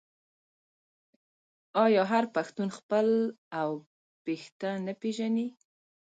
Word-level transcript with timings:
آیا 1.85 2.03
هر 2.11 2.23
پښتون 2.35 2.67
خپل 2.77 3.07
اوه 3.61 3.79
پيښته 4.25 4.69
نه 4.85 4.93
پیژني؟ 5.01 5.47